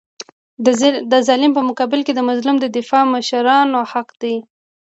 د 1.11 1.13
ظالم 1.27 1.51
په 1.55 1.61
مقابل 1.69 1.99
کي 2.05 2.13
د 2.15 2.19
مظلوم 2.29 2.55
دفاع 2.59 3.03
د 3.07 3.11
مشرانو 3.13 3.79
حق 3.91 4.09
دی. 4.21 4.35